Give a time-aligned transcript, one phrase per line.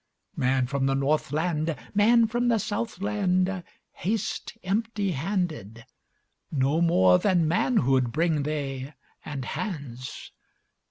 [0.35, 5.85] Man from the Northland, Man from the Southland, Haste empty handed;
[6.51, 10.31] No more than manhoodBring they, and hands.